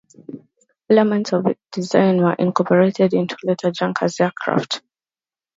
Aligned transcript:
Elements 0.89 1.31
of 1.31 1.45
its 1.45 1.59
design 1.71 2.23
were 2.23 2.33
incorporated 2.33 3.13
into 3.13 3.37
later 3.43 3.69
Junkers 3.69 4.19
aircraft. 4.19 4.81